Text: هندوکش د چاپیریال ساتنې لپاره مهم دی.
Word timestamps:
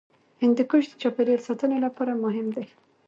هندوکش 0.41 0.83
د 0.89 0.93
چاپیریال 1.01 1.41
ساتنې 1.47 1.77
لپاره 1.85 2.21
مهم 2.23 2.47
دی. 2.55 2.65